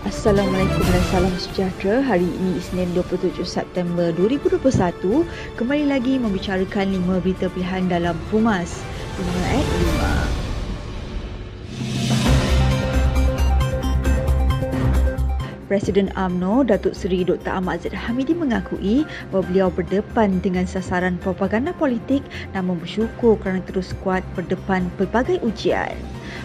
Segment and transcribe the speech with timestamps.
[0.00, 2.00] Assalamualaikum dan salam sejahtera.
[2.00, 4.56] Hari ini Isnin 27 September 2021.
[5.60, 8.80] Kembali lagi membicarakan lima berita pilihan dalam Pumas.
[9.20, 9.66] 5 at
[15.60, 15.68] 5.
[15.68, 17.60] Presiden AMNO Datuk Seri Dr.
[17.60, 22.24] Ahmad Zaid Hamidi mengakui bahawa beliau berdepan dengan sasaran propaganda politik
[22.56, 25.92] namun bersyukur kerana terus kuat berdepan pelbagai ujian.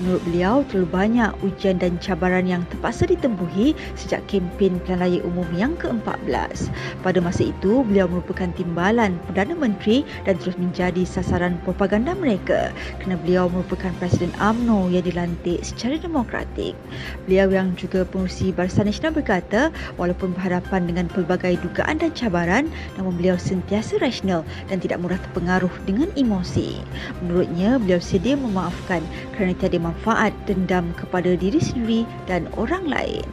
[0.00, 5.48] Menurut beliau, terlalu banyak ujian dan cabaran yang terpaksa ditempuhi sejak kempen Pilihan Raya Umum
[5.56, 6.68] yang ke-14.
[7.00, 13.16] Pada masa itu, beliau merupakan timbalan Perdana Menteri dan terus menjadi sasaran propaganda mereka kerana
[13.20, 16.76] beliau merupakan Presiden AMNO yang dilantik secara demokratik.
[17.24, 22.64] Beliau yang juga pengurusi Barisan Nasional berkata, walaupun berhadapan dengan pelbagai dugaan dan cabaran,
[23.00, 26.82] namun beliau sentiasa rasional dan tidak mudah terpengaruh dengan emosi.
[27.24, 29.00] Menurutnya, beliau sedia memaafkan
[29.34, 33.26] kerana tiada manfaat dendam kepada diri sendiri dan orang lain.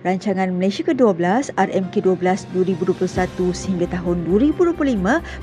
[0.00, 2.24] Rancangan Malaysia ke-12 RMK12
[2.56, 3.04] 2021
[3.52, 4.96] sehingga tahun 2025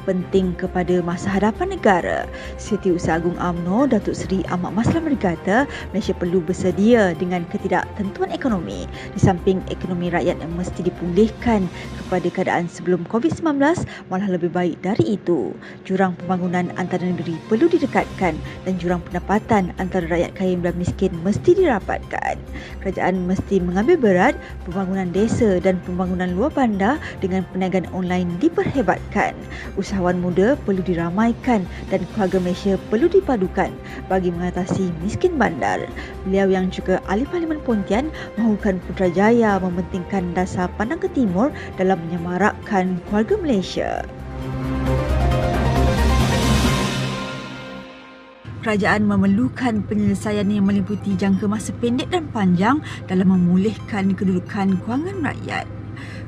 [0.10, 2.26] penting kepada masa hadapan negara.
[2.58, 9.20] Setiausaha Agung AMNO Datuk Seri Ahmad Maslam berkata Malaysia perlu bersedia dengan ketidaktentuan ekonomi di
[9.22, 11.70] samping ekonomi rakyat yang mesti dipulihkan
[12.02, 13.62] kepada keadaan sebelum COVID-19
[14.10, 15.54] malah lebih baik dari itu.
[15.86, 18.34] Jurang pembangunan antara negeri perlu didekatkan
[18.66, 22.42] dan jurang pendapatan antara rakyat kaya dan miskin mesti dirapatkan.
[22.82, 24.34] Kerajaan mesti mengambil berat
[24.68, 29.34] pembangunan desa dan pembangunan luar bandar dengan perniagaan online diperhebatkan.
[29.80, 33.72] Usahawan muda perlu diramaikan dan keluarga Malaysia perlu dipadukan
[34.12, 35.84] bagi mengatasi miskin bandar.
[36.28, 43.00] Beliau yang juga ahli Parlimen Pontian mahukan Putrajaya mementingkan dasar pandang ke timur dalam menyemarakkan
[43.08, 44.04] keluarga Malaysia.
[48.66, 55.77] Kerajaan memerlukan penyelesaian yang meliputi jangka masa pendek dan panjang dalam memulihkan kedudukan kewangan rakyat.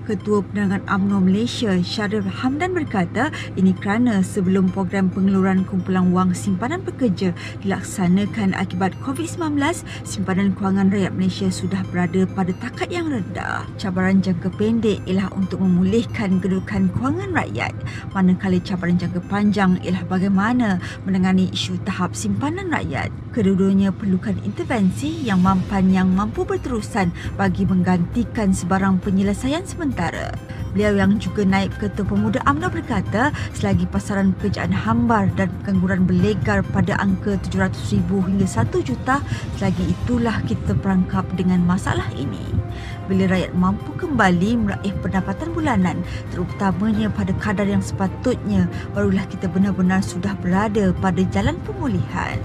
[0.10, 6.82] Ketua Penerangan UMNO Malaysia Syarif Hamdan berkata ini kerana sebelum program pengeluaran kumpulan wang simpanan
[6.82, 7.30] pekerja
[7.62, 9.62] dilaksanakan akibat COVID-19,
[10.02, 13.70] simpanan kewangan rakyat Malaysia sudah berada pada takat yang rendah.
[13.78, 17.78] Cabaran jangka pendek ialah untuk memulihkan kedudukan kewangan rakyat,
[18.10, 23.14] manakala cabaran jangka panjang ialah bagaimana menangani isu tahap simpanan rakyat.
[23.30, 30.32] Kedua-duanya perlukan intervensi yang mampan yang mampu berterusan bagi menggantikan sebarang penyelesaian sementara sementara.
[30.70, 36.62] Beliau yang juga naib ketua pemuda UMNO berkata selagi pasaran pekerjaan hambar dan pengangguran berlegar
[36.62, 39.18] pada angka 700,000 hingga 1 juta,
[39.58, 42.46] selagi itulah kita perangkap dengan masalah ini.
[43.10, 45.98] Bila rakyat mampu kembali meraih pendapatan bulanan,
[46.30, 52.38] terutamanya pada kadar yang sepatutnya, barulah kita benar-benar sudah berada pada jalan pemulihan.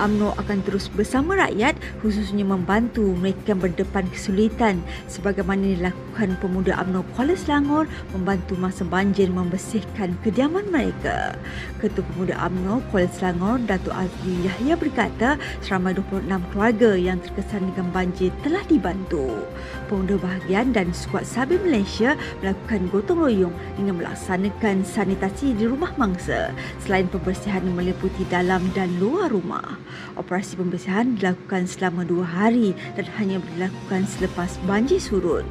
[0.00, 4.80] UMNO akan terus bersama rakyat khususnya membantu mereka berdepan kesulitan
[5.10, 7.84] sebagaimana dilakukan pemuda UMNO Kuala Selangor
[8.16, 11.36] membantu masa banjir membersihkan kediaman mereka.
[11.82, 17.88] Ketua Pemuda UMNO Kuala Selangor Datuk Azli Yahya berkata seramai 26 keluarga yang terkesan dengan
[17.92, 19.44] banjir telah dibantu.
[19.90, 26.54] Pemuda Bahagian dan Skuad Sabi Malaysia melakukan gotong royong dengan melaksanakan sanitasi di rumah mangsa
[26.80, 29.81] selain pembersihan meliputi dalam dan luar rumah.
[30.20, 35.46] Operasi pembersihan dilakukan selama dua hari dan hanya dilakukan selepas banjir surut.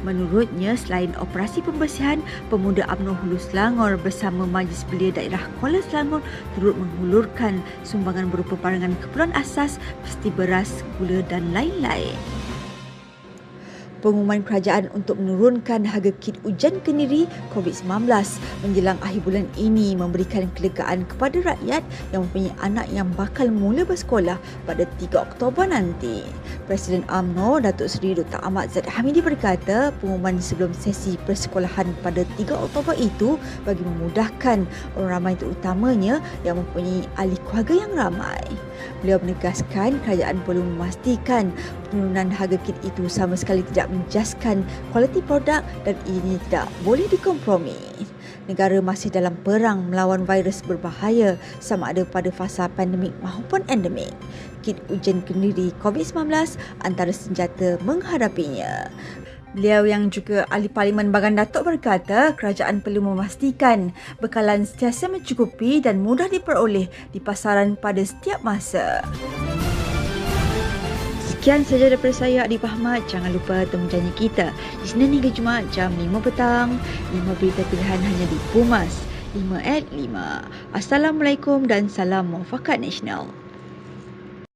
[0.00, 6.24] Menurutnya, selain operasi pembersihan, pemuda UMNO Hulu Selangor bersama Majlis Belia Daerah Kuala Selangor
[6.56, 12.16] turut menghulurkan sumbangan berupa barangan keperluan asas, peti beras, gula dan lain-lain
[14.00, 18.08] pengumuman kerajaan untuk menurunkan harga kit ujian kendiri COVID-19
[18.64, 24.40] menjelang akhir bulan ini memberikan kelegaan kepada rakyat yang mempunyai anak yang bakal mula bersekolah
[24.64, 26.24] pada 3 Oktober nanti.
[26.64, 28.40] Presiden AMNO Datuk Seri Dr.
[28.40, 33.36] Ahmad Zaid Hamidi berkata pengumuman sebelum sesi persekolahan pada 3 Oktober itu
[33.68, 34.64] bagi memudahkan
[34.96, 38.40] orang ramai terutamanya yang mempunyai ahli keluarga yang ramai.
[39.04, 41.52] Beliau menegaskan kerajaan perlu memastikan
[41.90, 44.62] penurunan harga kit itu sama sekali tidak menjaskan
[44.94, 47.76] kualiti produk dan ini tidak boleh dikompromi.
[48.48, 54.10] Negara masih dalam perang melawan virus berbahaya sama ada pada fasa pandemik maupun endemik.
[54.66, 58.90] Kit ujian kendiri COVID-19 antara senjata menghadapinya.
[59.50, 63.90] Beliau yang juga ahli Parlimen Bagan Datuk berkata kerajaan perlu memastikan
[64.22, 69.02] bekalan sentiasa mencukupi dan mudah diperoleh di pasaran pada setiap masa.
[71.40, 73.00] Sekian saja daripada saya Adi Ahmad.
[73.08, 76.76] Jangan lupa temu janji kita di Senin hingga Jumaat jam 5 petang.
[77.16, 78.92] 5 berita pilihan hanya di Pumas.
[79.32, 80.44] 5 at 5.
[80.76, 83.24] Assalamualaikum dan salam muafakat nasional.